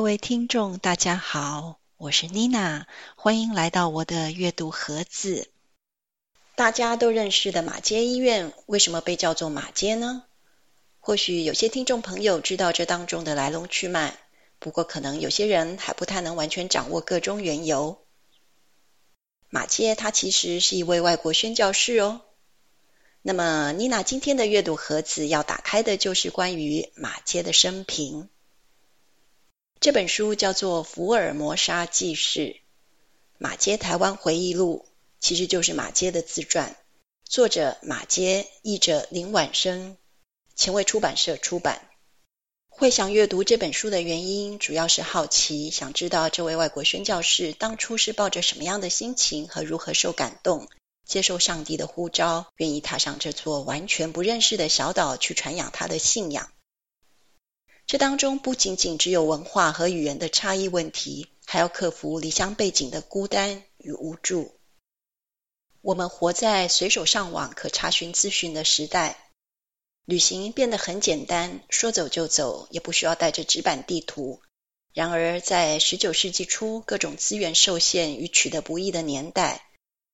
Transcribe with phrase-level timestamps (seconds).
[0.00, 5.50] 各位听众，大家好，我是妮娜，欢迎来到我的阅读盒子。
[6.54, 10.24] 大家都认识的马街医院，为什么被叫做马街呢？
[11.00, 14.16] 或许有些听众朋友知道这当中的来龙去脉，
[14.58, 18.02] 不过可能有些人还不太能完全掌握个中缘由。
[19.50, 22.22] 马街他其实是一位外国宣教士哦。
[23.20, 28.30] 那么，妮娜今天的阅读盒子要打开的就是关于马街的生平。
[29.80, 32.60] 这本书叫做《福尔摩沙纪事：
[33.38, 34.84] 马街台湾回忆录》，
[35.20, 36.76] 其实就是马街的自传。
[37.24, 39.96] 作者马街，译者林婉生，
[40.54, 41.88] 前卫出版社出版。
[42.68, 50.68] 会想阅读这本书的原因，主要是好奇，想知道这位外国宣教士当初是抱着什么样的心情和如何受感动，
[51.06, 56.52] 接受上帝的呼召，愿意踏上这座完全不认识的小岛去传扬他的信仰。
[57.90, 64.54] 这当中不仅仅只有文化和语言的差异问题，还要克服离乡背景的孤单与无助。
[65.80, 69.32] 我们活在随手上网可查询资讯的时代，
[70.04, 74.40] 旅行变得很简单，说走就走，也不需要带着纸板地图。
[74.94, 79.66] 然而，在十九世纪初各种资源受限与取得不易的年代，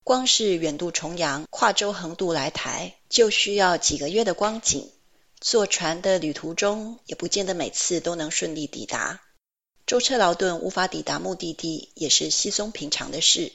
[0.02, 4.90] 光是远渡重洋、跨州横渡来台，就需要几个月的光景。
[5.40, 9.20] 坐船的旅途中，也不见得每次都能顺利抵达。
[9.86, 13.52] 舟车劳顿无法抵达目的地，也是稀松平常的事。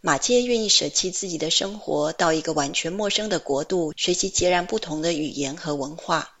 [0.00, 6.38] 马偕愿意舍弃自己的生活，到一个完全陌生的国度，学习截然不同的语言和文化。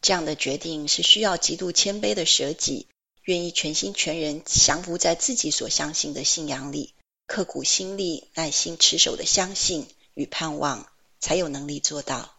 [0.00, 2.88] 这样的决定是需要极度谦卑的舍己，
[3.22, 6.92] 愿意全心全人降服在自己所相信的信仰里，
[7.28, 10.88] 刻苦心力、耐心持守的相信与盼望，
[11.20, 12.31] 才有能力做到。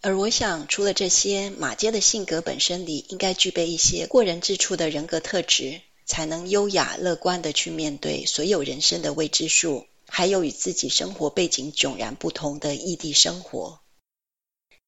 [0.00, 13.80] 而我想，除了这些，马偕的性格本身里应该具备一些过人之处的人格特质，才能优雅乐观地去面对所有人生的未知数，还有与自己生活背景迥然不同的异地生活。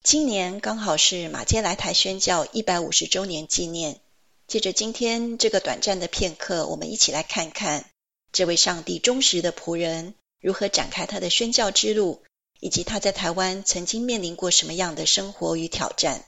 [0.05, 4.01] 今年刚好是马偕来台宣教一百五十周年纪念，
[4.47, 7.85] 借着今天这个短暂的片刻，我们一起来看看
[8.31, 12.23] 这位上帝忠实的仆人如何展开他的宣教之路。
[12.61, 16.25] 以及他在台湾曾经面临过什么样的生活与挑战。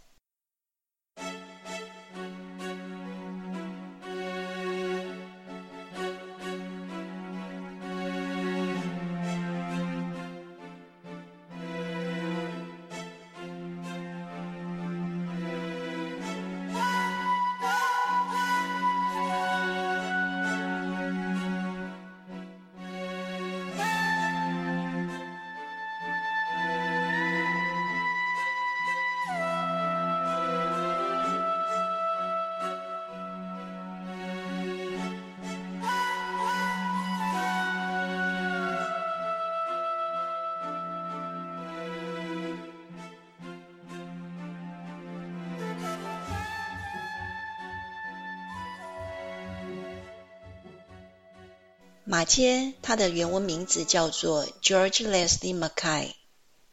[52.13, 56.13] 马偕，他的原文名字叫做 George Leslie Mackay。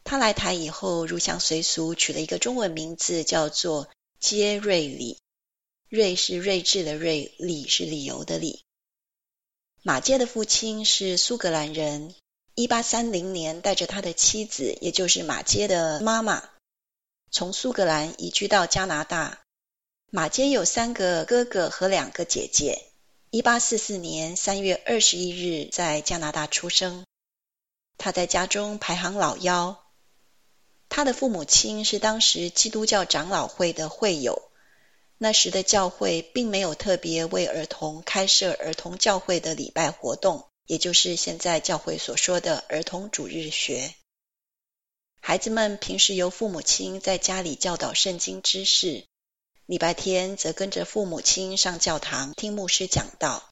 [0.03, 3.88] 他来台以后，入乡随俗，取了一个中文名字，叫做
[4.19, 5.17] 杰瑞里。
[5.88, 8.66] 瑞是睿智的瑞，理是理由的理。
[9.81, 12.13] 马偕的父亲是苏格兰人，
[12.53, 16.50] 一八三零年带着他的妻子，也就是马偕的妈妈，
[17.31, 19.39] 从苏格兰移居到加拿大。
[20.11, 22.88] 马偕有三个哥哥和两个姐姐。
[23.31, 27.06] 一八四四年三月二十一日，在加拿大出生。
[27.95, 29.85] 他在家中排行老幺。
[30.90, 34.50] 他的父母亲是当时基督教长老会的会友。
[35.19, 43.94] 那时的教会并没有特别为儿童开设儿童教会的礼拜活动，也就是现在教会所说的儿童主日学。
[45.21, 49.06] 孩子们平时由父母亲在家里教导圣经知识。
[49.69, 53.51] 礼拜天则跟着父母亲上教堂听牧师讲道。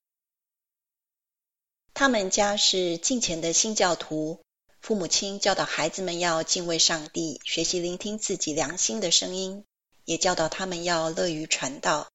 [1.93, 4.41] 他们家是近前的新教徒，
[4.81, 9.63] 父母亲教导孩子们要敬畏上帝，学习聆听自己良心的声音，
[10.05, 12.09] 也教导他们要乐于传道。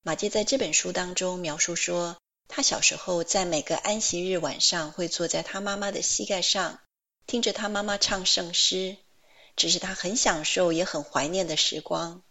[0.00, 2.16] 马偕在这本书当中描述说，
[2.48, 6.80] 他小时候在每个安息日晚上会坐在他妈妈的膝盖上，
[7.26, 8.96] 听着他妈妈唱圣诗，
[9.54, 12.22] 这是他很享受也很怀念的时光。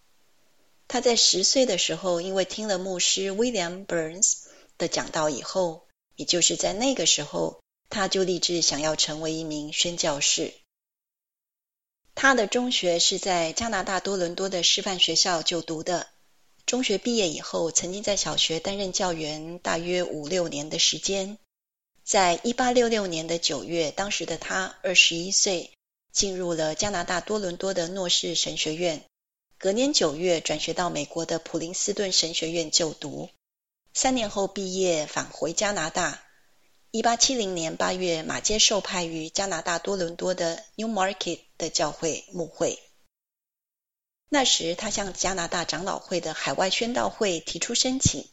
[0.88, 4.36] 他在十岁的时候，因为听了牧师 William Burns
[4.78, 7.60] 的讲道以后，也就是在那个时候，
[7.90, 10.54] 他就立志想要成为一名宣教士。
[12.14, 16.08] 他的中学是在加拿大多伦多的师范学校就读的，
[16.66, 21.38] 中学毕业以后，曾经在小学担任教员，大约五六年的时间。
[22.04, 25.72] 在一八六六年的九月，当时的他二十一岁，
[26.12, 29.04] 进入了加拿大多伦多的诺士神学院。
[29.58, 33.30] 隔年九月，转学到美国的普林斯顿神学院就读。
[33.94, 36.22] 三年后毕业，返回加拿大。
[36.92, 42.80] 一八七零年八月，马偕受派于加拿大多伦多的 Newmarket 的教会牧会。
[44.30, 48.28] 那时，他向加拿大长老会的海外宣道会提出申请，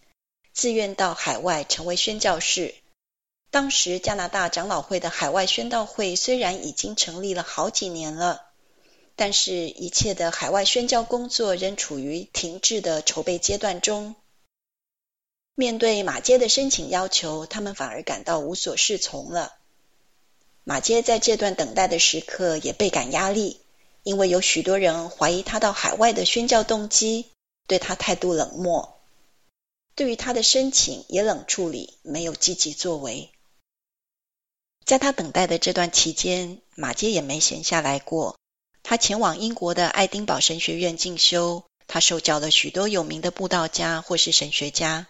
[0.52, 2.74] 自愿到海外成为宣教士。
[3.50, 8.51] 当时加拿大长老会的海外宣道会虽然已经成立了好几年了，
[9.17, 14.14] 但是一切的海外宣教工作仍处于停滞的筹备阶段中。
[15.55, 19.55] 面对马街的申请要求，他们反而感到无所适从了。
[20.64, 23.61] 马街在这段等待的时刻也倍感压力，
[24.03, 27.26] 因为有许多人怀疑他到海外的宣教动机，
[27.67, 29.00] 对他态度冷漠，
[29.94, 33.31] 对于他的申请也冷处理，没有积极作为。
[34.85, 38.38] 在他等待的这段期间，马街也没闲下来过。
[38.82, 45.06] 他前往英国的爱丁堡神学院进修，他受教了许多有名的布道家或是神学家。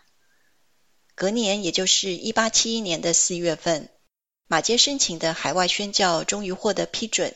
[1.15, 3.91] 隔年，也就是一八七一年的四月份，
[4.47, 7.35] 马偕申请的海外宣教终于获得批准。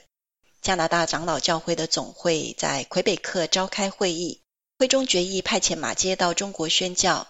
[0.62, 4.40] 加拿大长老教会的总会在魁北克召开会议，
[4.78, 7.28] 会中决议派遣马偕到中国宣教。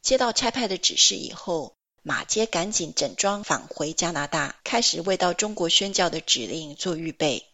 [0.00, 7.46] 接到差派的指示以后，马偕赶紧整装返回加拿大，开始为到中国宣教的指令做预备。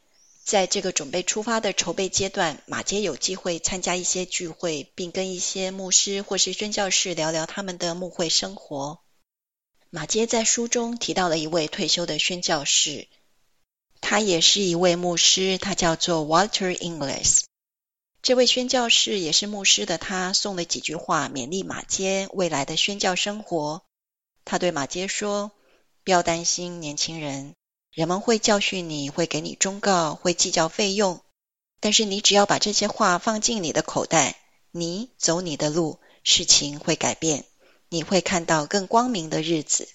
[0.42, 9.00] 在这个准备出发的筹备阶段，马杰有机会参加一些聚会，并跟一些牧师或是宣教士聊聊他们的牧会生活。
[9.90, 13.06] 马杰在书中提到了一位退休的宣教士，
[14.00, 17.42] 他也是一位牧师，他叫做 Walter Inglis。
[18.22, 23.82] 这位宣教士也是牧师的他，送了几句话勉励马杰未来的宣教生活。
[24.44, 25.52] 他对马杰说
[26.04, 27.54] ：“不要担心，年轻人，
[27.92, 31.20] 人们会教训你，会给你忠告，会计较费用。
[31.80, 34.36] 但是你只要把这些话放进你的口袋，
[34.70, 37.44] 你走你的路，事情会改变，
[37.88, 39.88] 你会看到更光明的日子。”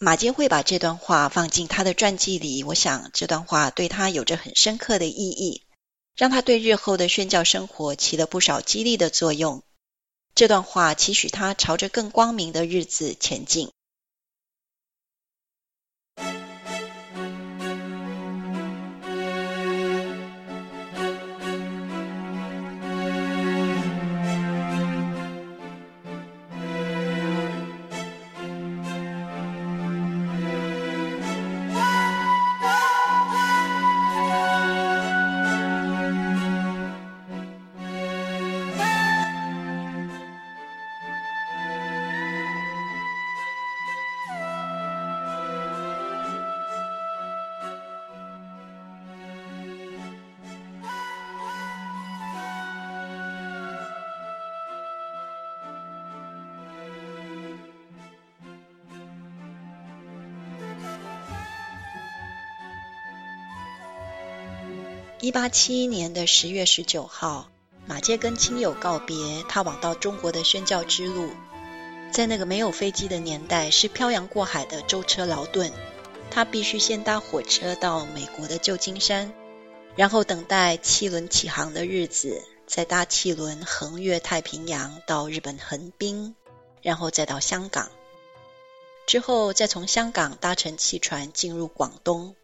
[0.00, 5.62] 马偕会把这段话放进他的传记里，我想这段话对他有着很深刻的意义，
[6.16, 9.62] 让他对日后的宣教生活起了不少激励的作用。
[10.34, 13.70] 这段话期许他朝着更光明的日子前进。
[65.22, 67.48] 一八七一年的十月十九号，
[67.86, 71.30] 马介跟亲友告别，踏往到中国的宣教之路。
[72.10, 75.72] 在那个没有飞机的年代，是漂洋过海的舟车劳顿。
[76.28, 79.32] 他必须先搭火车到美国的旧金山，
[79.94, 86.34] 然后等待汽轮起航的日子，再搭汽轮横越太平洋到日本横滨，
[86.82, 87.92] 然后再到香港，
[89.06, 92.34] 之后再从香港搭乘汽船进入广东。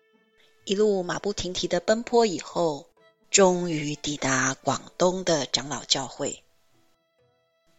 [0.69, 2.91] 一路马不停蹄的奔波以后，
[3.31, 6.43] 终于抵达广东的长老教会。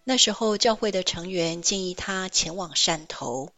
[0.04, 3.52] 那时候，教会的成员建议他前往汕头。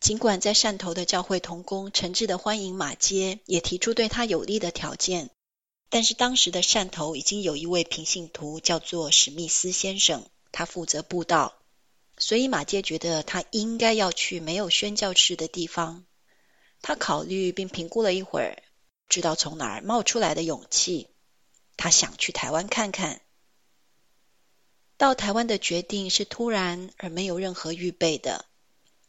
[0.00, 5.28] 尽管在汕头的教会同工诚挚的欢迎马街，也提出对他有利的条件，
[5.90, 11.58] 但是当时的汕头已经有一位平信徒叫做史密斯先生，他负责布道，
[12.16, 16.06] 所以马街觉得他应该要去没有宣教士的地方。
[16.82, 18.62] 他考虑并评估了一会儿，
[19.08, 21.08] 知道从哪儿冒出来的勇气。
[21.76, 23.22] 他想去台湾看看。
[24.96, 28.44] 到台湾的决定是突然而没有任何预备的。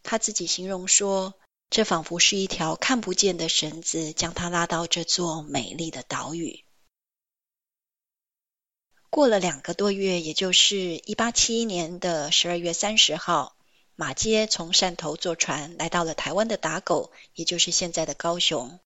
[0.01, 1.35] 他自己形容说
[1.69, 6.63] ：“这仿佛是一条看不见的绳子，将他拉到这座美丽的岛屿。”
[9.09, 13.55] 过了两个多月，也就是一八七一年的十二月三十号。
[13.95, 18.79] 马街从汕头坐船来到了台湾的打狗，也就是现在的高雄。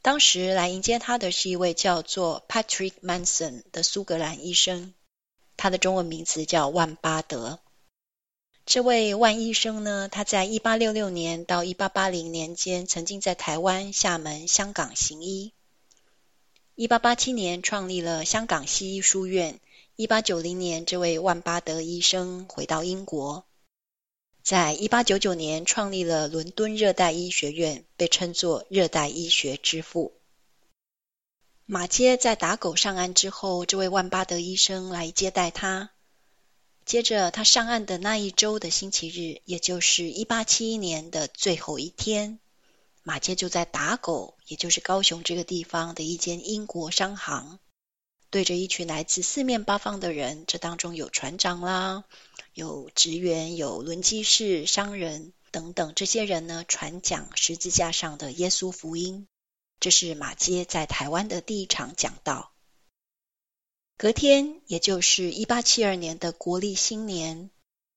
[0.00, 4.94] 当时来迎接他的是一位叫做 Patrick Manson 的苏格兰医生。
[5.56, 7.60] 他的中文名字叫万巴德。
[8.66, 15.52] 这位万医生呢，他在一八六六年到一八八零年间，曾经在台湾、厦门、香港行医。
[16.74, 19.60] 一八八七年创立了香港西医书院。
[19.96, 23.44] 一八九零年，这位万巴德医生回到英国，
[24.44, 30.12] 在一八九九年创立了伦敦热带医学院，被称作热带医学之父。
[31.64, 35.92] 马偕在打狗上岸之后，这位万巴德医生来接待他。
[36.84, 42.38] 接着，他上岸的那一周的星期日，也就是一八七一年的最后一天，
[43.02, 47.58] 马偕就在打狗，也就是高雄这个地方的一间英国商行，
[48.34, 52.02] 对着一群来自四面八方的人，这当中有船长啦，
[52.52, 59.28] 有职员，有轮机士、商人等等，这些人呢，传讲十字架上的耶稣福音。
[59.78, 62.50] 这是马街在台湾的第一场讲道。
[63.96, 67.50] 隔天，也就是一八七二年的国历新年，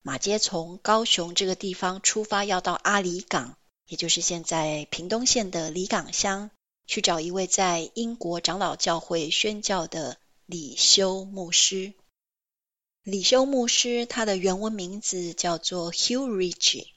[0.03, 6.51] 马街从高雄这个地方出发，要到阿里港，也就是现在屏东县的里港乡，
[6.85, 11.91] 去找一位在英国长老教会宣教的李修牧师。
[13.03, 16.87] 李修牧师，他的原文名字叫做 Hugh Ritchie。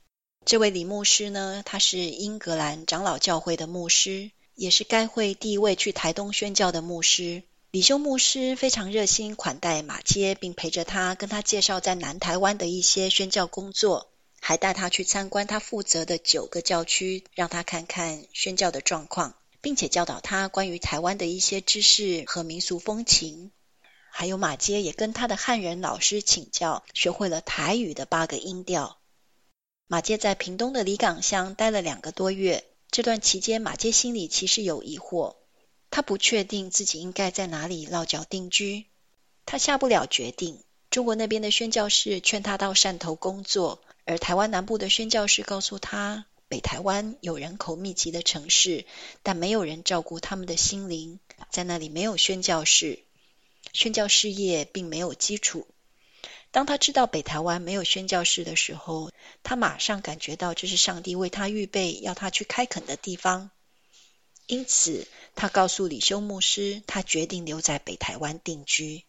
[0.44, 7.42] 这位李牧师呢，他是英格兰长老教会的牧师，也是该会第一位去台东宣教的牧师。
[7.72, 23.52] 李修牧师非常热心款待马偕，并陪着他，跟他介绍在南台湾的一些宣教工作，还带他去参观他负责的九个教区，让他看看宣教的状况，并且教导他关于台湾的一些知识和民俗风情。
[24.10, 28.98] 还有马偕也跟他的汉人老师请教，学会了台语的八个音调。
[29.86, 35.36] 马偕在屏东的里港乡待了两个多月，这段期间，马偕心里其实有疑惑。
[35.90, 38.86] 他不确定自己应该在哪里落脚定居，
[39.46, 40.62] 他下不了决定。
[40.88, 48.84] 中国那边的宣教士劝他到汕头工作，而台湾南部的宣教士告诉他，北台湾有人口密集的城市，
[49.22, 52.98] 但没有人照顾他们的心灵，在那里没有宣教士，
[53.72, 55.68] 宣教事业并没有基础。
[56.50, 59.12] 当他知道北台湾没有宣教士的时候，
[59.44, 63.52] 他马上感觉到这是上帝为他预备要他去开垦的地方。
[64.46, 69.04] 因此，他告诉李修牧师，他决定留在北台湾定居。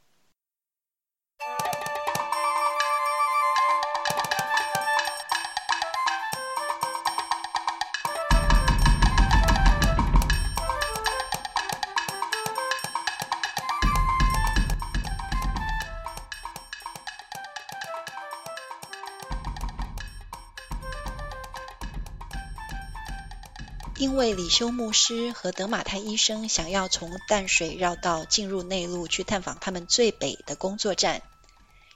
[24.12, 31.22] 因为李修牧师和德马泰医生想要从淡水绕道进入内陆去探访他们最北的工作站，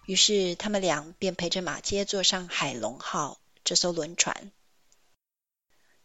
[0.05, 4.53] 于是他们俩便陪着马街坐上海龙号这艘轮船。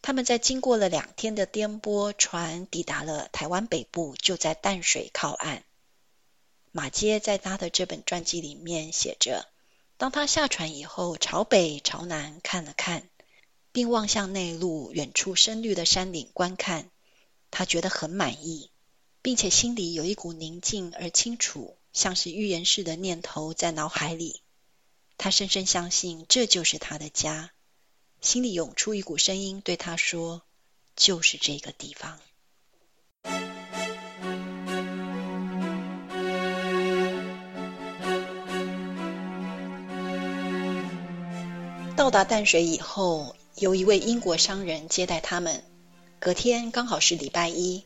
[0.02, 5.62] 他们在经过了两天的颠簸，船抵达了台湾北部，就在淡水靠岸。
[6.73, 9.47] 马偕在他的这本传记里面写着：
[9.97, 13.09] 当他下船以后，朝北朝南看了看。
[13.73, 16.91] 并望向内陆远处深绿的山岭观看，
[17.53, 18.71] 他觉得很满意，
[19.23, 24.43] 并且心里有一股宁静而清楚，像是预言似的念头在脑海里。
[25.17, 27.53] 他深深相信这就是他的家，
[28.21, 30.43] 心里涌出一股声音对他说
[30.97, 32.19] ：“就是这个地方。”
[41.97, 43.37] 到达淡水以后。
[43.61, 45.62] 有一位英国商人接待他们。
[46.19, 47.85] 隔天刚好是礼拜一，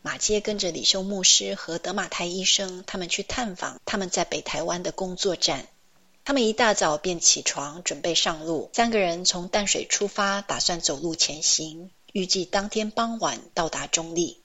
[0.00, 5.66] 马偕跟着李修牧师和德马泰医生他们去探访他们在北台湾的工作站。
[6.24, 14.38] 他们一大早便起床准备上路，三个人从淡水出发，打算走路前行，预计当天傍晚到达中立。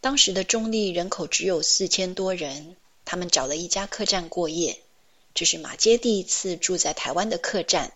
[0.00, 4.78] 当时的中立人口只有四千多人，他们找了一家客栈过夜，
[5.34, 7.92] 这是马偕第一次住在台湾的客栈。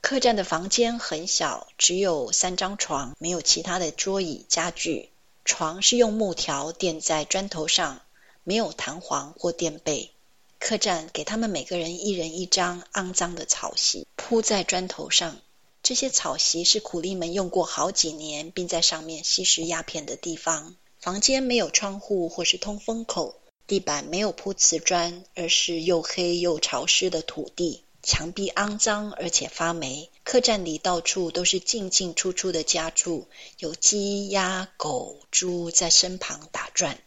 [0.00, 5.10] 客栈的房间很小，只有三张床，没有其他的桌椅家具。
[5.44, 8.02] 床是用木条垫在砖头上，
[8.42, 10.10] 没有弹簧或垫被。
[10.58, 15.36] 客栈给他们每个人一人一张肮脏的草席铺在砖头上，
[15.82, 20.76] 这些草席是苦力们用过好几年，并在上面吸食鸦片的地方。
[20.98, 27.84] 房间没有窗户或是通风口，地板没有铺瓷砖，而是又黑又潮湿的土地。
[28.02, 33.26] 墙壁肮脏而且发霉，客栈里到处都是进进出出的家畜，
[33.58, 36.98] 有鸡、鸭、狗、猪在身旁打转。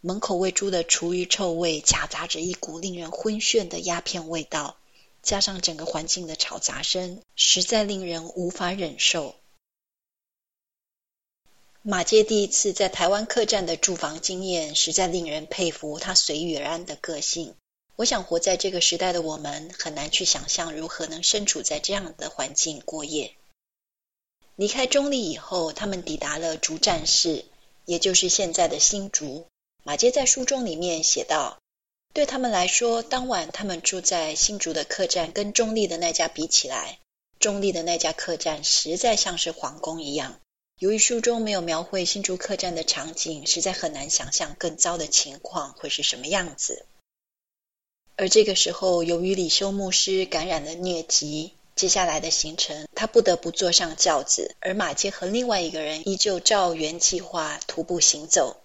[0.00, 4.76] 门口喂猪的厨余臭味夹杂着一股令人昏眩的鸦片味道，
[5.22, 9.34] 加上整个环境的吵杂声，实在令人无法忍受。
[11.80, 17.54] 马介第一次在台湾客栈的住房经验，实在令人佩服他随遇而安的个性。
[17.96, 23.36] 我想，活在这个时代的我们，很难去想象如何能身处在这样的环境过夜。
[24.56, 27.44] 离开中立以后，他们抵达了竹站市，
[27.84, 29.46] 也就是现在的新竹。
[29.84, 31.58] 马偕在书中里面写道
[32.12, 36.98] ：“对他们来说，当晚他们住在新竹的客栈，跟中立的那家比起来，
[37.38, 40.40] 中立的那家客栈实在像是皇宫一样。
[40.80, 46.86] 由于书中没有描绘新竹客栈的场景，实在很难想象更糟的情况会是什么样子。
[48.16, 58.56] 而这个时候，由于李修牧师感染了疟疾，接下来的行程他不得不坐上轿子，而马杰和另外一个人依旧照原计划徒步行走。”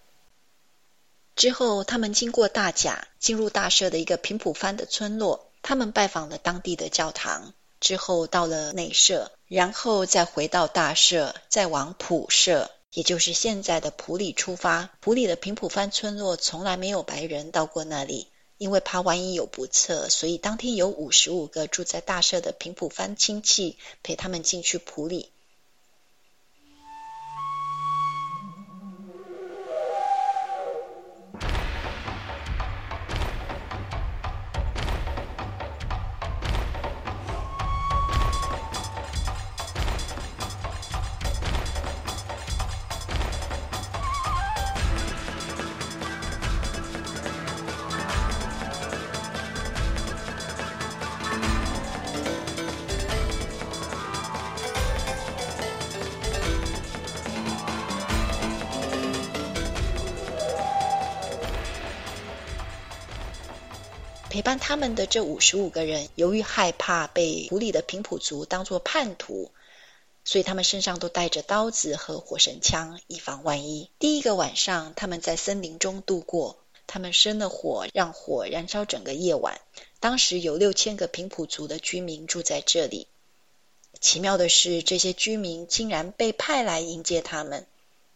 [1.35, 5.49] 之后，他们经过大甲，进入大社的一个平埔番的村落。
[5.61, 14.89] 他们拜访了当地的教堂，之后到了内社，然后再回到大社，再往埔社，也就是现在的埔里出发。
[14.99, 18.27] 埔里的平埔番村落从来没有白人到过那里，
[18.59, 25.31] 因为怕万一有不测，所以当天有五十五个住在大社的平埔番亲戚陪他们进去埔里。
[64.49, 69.51] 但他们的这五十五个人，由于害怕被湖里的平埔族当作叛徒，
[70.25, 73.91] 所以他们身上都带着刀子和火神枪，以防万一。
[73.99, 76.57] 第一个晚上，他们在森林中度过，
[76.87, 79.61] 他们生了火，让火燃烧整个夜晚。
[79.99, 83.05] 当时有六千个平埔族的居民住在这里。
[84.01, 87.67] 奇妙的是，这些居民竟然被派来迎接他们。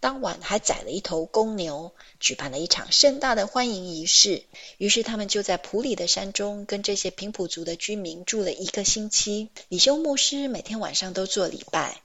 [0.04, 4.44] 当晚还宰了一头公牛，举办了一场盛大的欢迎仪式。
[4.78, 9.48] 于是他们就在普里的山中，跟这些平埔族的居民住了一个星期。
[9.70, 12.02] 李修牧师每天晚上都做礼拜。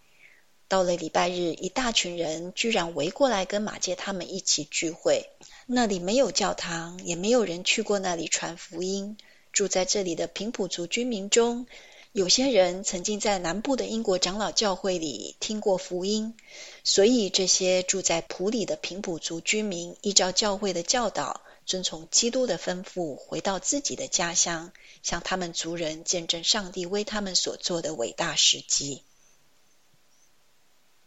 [0.68, 5.28] 到了礼拜日，一大群人居然围过来跟马偕他们一起聚会。
[5.66, 9.16] 那里没有教堂，也没有人去过那里传福音。
[9.52, 11.66] 住在这里的平埔族居民中，
[12.18, 16.34] 有些人曾经在南部的英国长老教会里听过福音，
[16.82, 24.72] 所以这些住在普里的平埔族居民依照教会的教导，遵从基督的吩咐，回到自己的家乡，
[25.04, 29.04] 向他们族人见证上帝为他们所做的伟大事迹。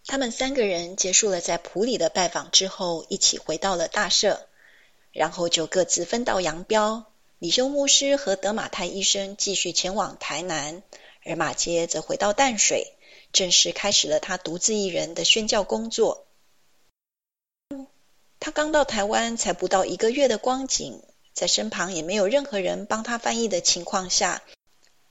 [0.05, 4.47] 他们三个人结束了在普里的拜访之后，一起回到了大社，
[5.11, 7.05] 然后就各自分道扬镳。
[7.37, 10.83] 李修牧师和德马泰医生继续前往台南，
[11.23, 12.93] 而马偕则回到淡水，
[13.31, 16.25] 正式开始了他独自一人的宣教工作。
[18.39, 21.03] 他刚到台湾才不到一个月的光景，
[21.33, 24.41] 在身旁也没有任何人帮他翻译的情况下，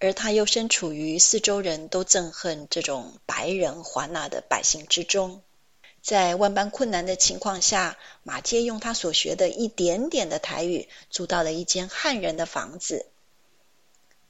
[0.00, 5.42] 而他又身处于四周人都憎恨这种白人华纳的百姓之中。
[6.02, 13.06] 在万般困难的情况下，马偕用他所学的一点点的台语，租到了一间汉人的房子。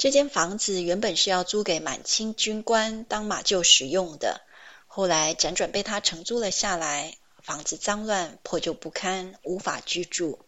[0.01, 4.41] 这间房子原本是要租给满清军官当马厩使用的，
[4.87, 7.19] 后来辗转被他承租了下来。
[7.43, 10.39] 房子脏乱、破旧不堪，无法居住，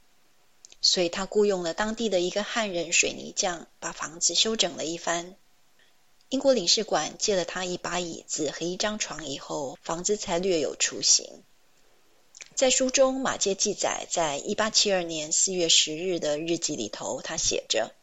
[0.80, 5.36] 所以他雇佣了当地的一个汉人水泥匠，把房子修整了一番。
[6.30, 11.42] 英国领事馆借了他一把椅子和一张床以后，房子才略有雏形。
[12.54, 17.94] 在书中，马介记载，在一八七二年四月十日的日记里头，他写着：“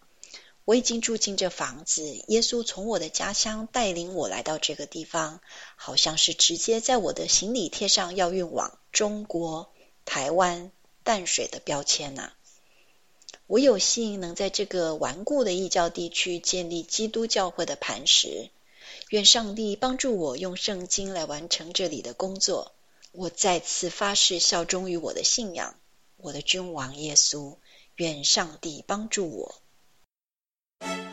[0.66, 5.42] 我已经住进这房子，耶稣从我的家乡带领我来到这个地方，
[5.76, 9.72] 好像是直接在我的行李贴上要运往中国、
[10.06, 10.72] 台湾、
[11.04, 12.34] 淡水的标签呐、”
[13.48, 18.52] 我有幸能在这个顽固的异教地区建立基督教会的磐石，
[19.10, 22.74] 愿上帝帮助我用圣经来完成这里的工作。
[23.12, 25.76] 我再次发誓效忠于我的信仰，
[26.18, 27.56] 我的君王耶稣。
[27.96, 29.56] 愿上帝帮助我。
[30.82, 31.09] you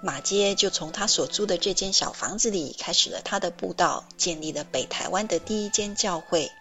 [0.00, 6.52] 马街就从他所租的这间小房子里开始了他的布道，建立了北台湾的第一间教会。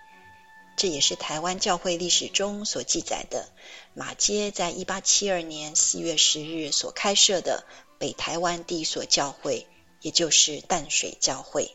[0.75, 3.47] 这也是台湾教会历史中所记载的。
[3.93, 7.63] 马街在一八七二年四月十日所开设的
[7.99, 9.67] 北台湾第一所教会，
[10.01, 11.71] 也就是淡水教会。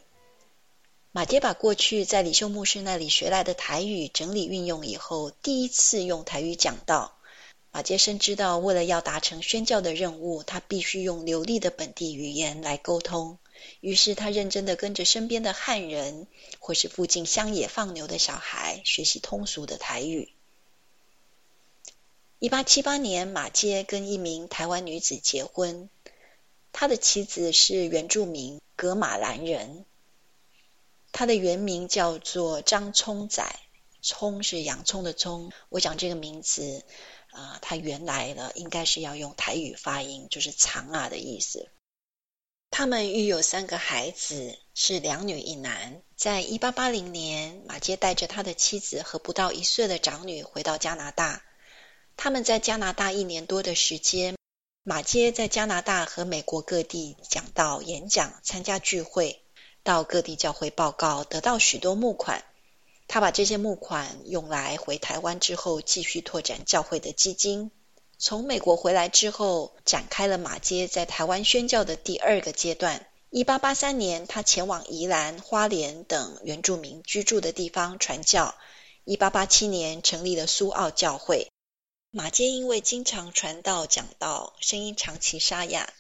[1.13, 7.17] 马偕把过去在李修牧师那里学来的台语整理运用以后，第一次用台语讲道。
[7.75, 13.39] 马杰生知道，为了要达成宣教的任务，他必须用流利的本地语言来沟通。
[13.81, 16.27] 于是，他认真地跟着身边的汉人，
[16.59, 20.35] 或是附近乡野放牛的小孩，学习通俗的台语。
[22.39, 25.89] 一八七八年，马杰跟一名台湾女子结婚，
[26.73, 29.87] 他的妻子是原住民格马兰人，
[31.11, 33.59] 他的原名叫做张聪仔，
[34.03, 35.53] 聪是洋葱的葱。
[35.71, 36.85] 我讲这个名字。
[37.33, 41.69] 啊，他原来呢，应该是要用台语发音，就是“长啊”的意思。
[42.71, 46.03] 他们育有三个孩子，是两女一男。
[46.17, 51.43] 在一八八零年，马偕带着他的妻子和不到一岁的长女回到加拿大。
[52.17, 54.37] 他们在加拿大一年多的时间，
[54.83, 59.43] 马偕在加拿大和美国各地讲道、演讲、参加聚会，
[59.83, 62.45] 到各地教会报告，得到许多募款。
[63.09, 67.71] 他把这些募款用来回台湾之后，继续拓展教会的基金。
[68.19, 73.07] 从美国回来之后，展开了马街在台湾宣教的第二个阶段。
[73.31, 78.55] 一八八三年，他前往宜兰、花莲等原住民居住的地方传教。
[79.05, 81.49] 一八八七年，成立了苏澳教会。
[82.11, 85.93] 马街因为经常传道讲道，声音长期沙哑。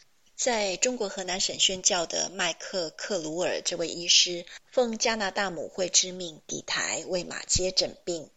[0.45, 8.29] 在中国河南省宣教的麦克克鲁尔这位医师，奉加拿大母会之命抵台为马偕诊病，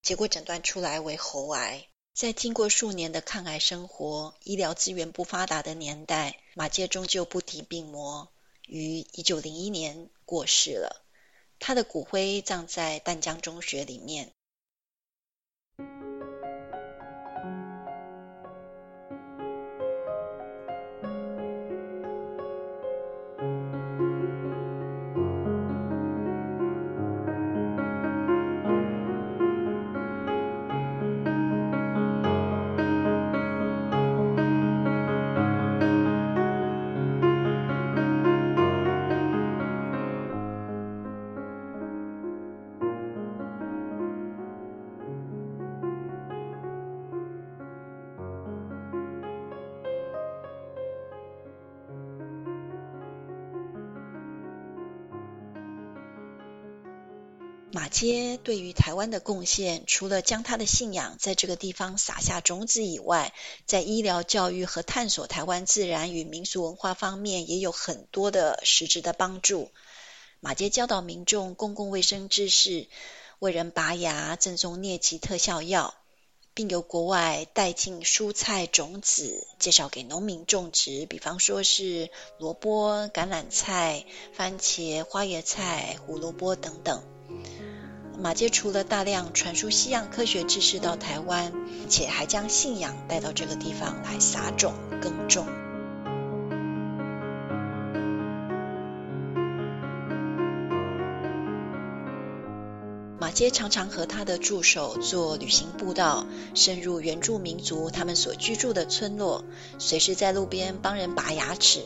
[0.00, 1.86] 结果诊断出来为喉癌。
[2.14, 8.30] 在经过数年的抗癌生活，医疗资源不发达的年代，马偕终究不敌病魔，
[8.66, 11.04] 于一九零一年过世了。
[11.58, 14.32] 他的骨灰葬在淡江中学里面。
[57.74, 63.34] 马偕对于台湾的贡献，除了将他的信仰在这个地方撒下种子以外，
[63.66, 69.72] 在医疗、教育和探索台湾自然与民俗文化方面，也有很多的实质的帮助。
[70.38, 72.86] 马偕教导民众公共卫生知识，
[73.40, 75.94] 为人拔牙赠送疟疾特效药，
[76.54, 82.08] 并由国外带进蔬菜种子，介绍给农民种植，比方说是
[82.38, 87.02] 萝卜、橄榄菜、番茄、花椰菜、胡萝卜等等。
[88.16, 91.52] 马偕除了大量传输西洋科学知识到台湾，
[91.88, 94.72] 且还将信仰带到这个地方来撒种
[95.02, 95.46] 耕种。
[103.18, 109.44] 马偕常常和他的助手做旅行步道，深入原住民族他们所居住的村落，
[109.78, 111.80] 随时在路边帮人拔牙齿。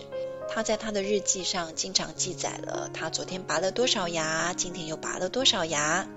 [0.51, 6.09] 他在他的日记上经常记载了他昨天拔了多少牙，今天又拔了多少牙。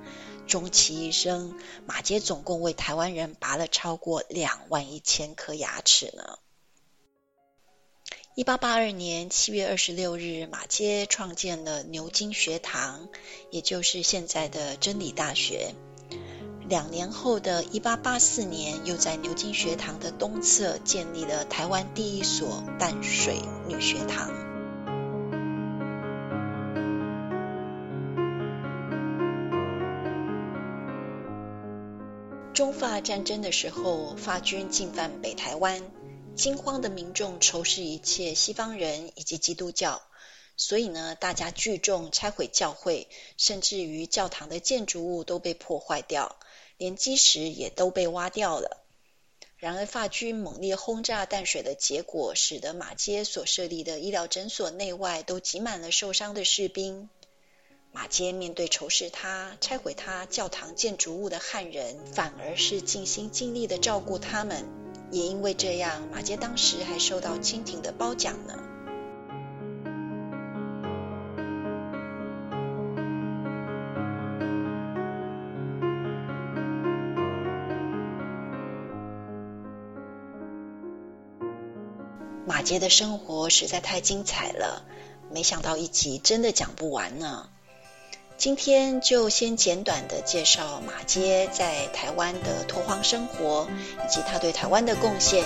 [0.48, 6.40] 终其一生，马杰总共为台湾人拔了超过两万一千颗牙齿呢。
[8.36, 13.10] 一八八二年七月二十六日，马杰创建了牛津学堂，
[13.50, 15.76] 也就是现在的真理大学。
[16.72, 24.30] 两年后的一八八四年，又在牛津学堂的东侧建立了台湾第一所淡水女学堂。
[32.54, 35.84] 中法战争的时候，法军进犯北台湾，
[36.38, 40.02] 惊慌的民众仇视一切西方人以及基督教，
[40.56, 46.38] 所以呢，大家聚众拆毁教会，甚至于教堂的建筑物都被破坏掉。
[46.82, 48.84] 连基石也都被挖掉了。
[49.58, 57.08] 然而，法军猛烈轰炸淡水的结果，使得马街所设立的医疗诊所内外都挤满了受伤的士兵。
[57.92, 64.66] 马街面对仇视他、拆毁他教堂建筑物的汉人，反而是尽心尽力地照顾他们，
[65.12, 68.71] 也因为这样，马街当时还受到清廷的褒奖呢。
[82.46, 84.84] 马杰的生活实在太精彩了，
[85.32, 87.48] 没想到一集真的讲不完呢。
[88.38, 93.68] 今天就先简短的介绍马杰在台湾的拓荒生活，
[94.04, 95.46] 以及他对台湾的贡献。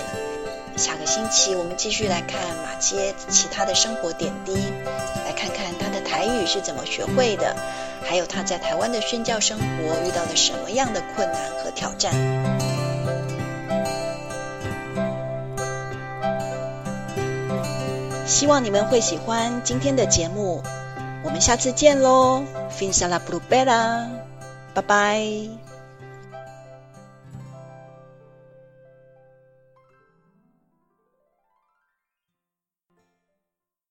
[0.78, 4.54] 下个星期我们继续来看马杰其他的生活点滴，
[5.24, 7.54] 来看看他的台语是怎么学会的，
[8.02, 9.64] 还有他在台湾的宣教生活
[10.06, 12.55] 遇到了什么样的困难和挑战。
[18.26, 20.62] 希望你们会喜欢今天的节目。
[21.22, 24.10] 我们下次见喽，Fins a la p r u b e l a
[24.74, 25.65] 拜拜。